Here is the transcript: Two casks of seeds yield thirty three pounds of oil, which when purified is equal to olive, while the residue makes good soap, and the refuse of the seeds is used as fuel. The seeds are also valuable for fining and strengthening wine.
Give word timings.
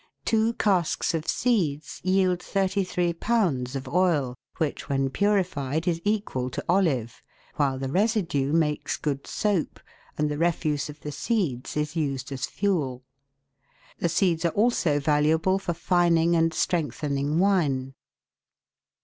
Two 0.25 0.53
casks 0.53 1.13
of 1.13 1.27
seeds 1.27 2.01
yield 2.03 2.41
thirty 2.41 2.83
three 2.83 3.13
pounds 3.13 3.75
of 3.75 3.87
oil, 3.87 4.33
which 4.57 4.89
when 4.89 5.11
purified 5.11 5.87
is 5.87 6.01
equal 6.03 6.49
to 6.49 6.65
olive, 6.67 7.21
while 7.57 7.77
the 7.77 7.87
residue 7.91 8.51
makes 8.51 8.97
good 8.97 9.27
soap, 9.27 9.79
and 10.17 10.27
the 10.27 10.39
refuse 10.39 10.89
of 10.89 11.01
the 11.01 11.11
seeds 11.11 11.77
is 11.77 11.95
used 11.95 12.31
as 12.31 12.47
fuel. 12.47 13.03
The 13.99 14.09
seeds 14.09 14.43
are 14.43 14.49
also 14.57 14.99
valuable 14.99 15.59
for 15.59 15.75
fining 15.75 16.35
and 16.35 16.51
strengthening 16.51 17.37
wine. 17.37 17.93